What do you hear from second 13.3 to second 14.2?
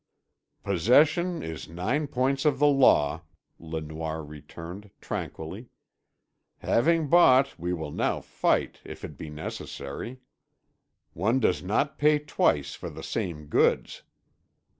goods.